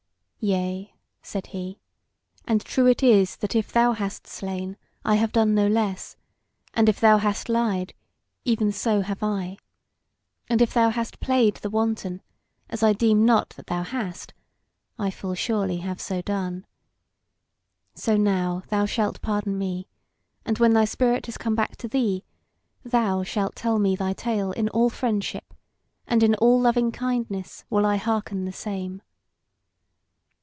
"Yea," 0.43 0.91
said 1.21 1.45
he, 1.53 1.77
"and 2.45 2.65
true 2.65 2.87
it 2.87 3.03
is 3.03 3.35
that 3.35 3.55
if 3.55 3.71
thou 3.71 3.91
hast 3.93 4.25
slain, 4.25 4.75
I 5.05 5.13
have 5.13 5.31
done 5.31 5.53
no 5.53 5.67
less, 5.67 6.17
and 6.73 6.89
if 6.89 6.99
thou 6.99 7.19
hast 7.19 7.47
lied, 7.47 7.93
even 8.43 8.71
so 8.71 9.01
have 9.01 9.21
I; 9.21 9.59
and 10.49 10.59
if 10.59 10.73
thou 10.73 10.89
hast 10.89 11.19
played 11.19 11.57
the 11.57 11.69
wanton, 11.69 12.23
as 12.71 12.81
I 12.81 12.91
deem 12.91 13.23
not 13.23 13.49
that 13.51 13.67
thou 13.67 13.83
hast, 13.83 14.33
I 14.97 15.11
full 15.11 15.35
surely 15.35 15.77
have 15.77 16.01
so 16.01 16.23
done. 16.23 16.65
So 17.93 18.17
now 18.17 18.63
thou 18.69 18.87
shalt 18.87 19.21
pardon 19.21 19.59
me, 19.59 19.87
and 20.43 20.57
when 20.57 20.73
thy 20.73 20.85
spirit 20.85 21.27
has 21.27 21.37
come 21.37 21.53
back 21.53 21.75
to 21.75 21.87
thee, 21.87 22.23
thou 22.83 23.21
shalt 23.21 23.55
tell 23.55 23.77
me 23.77 23.95
thy 23.95 24.13
tale 24.13 24.53
in 24.53 24.69
all 24.69 24.89
friendship, 24.89 25.53
and 26.07 26.23
in 26.23 26.33
all 26.33 26.59
loving 26.59 26.91
kindness 26.91 27.63
will 27.69 27.85
I 27.85 27.97
hearken 27.97 28.45
the 28.45 28.51
same." 28.51 29.03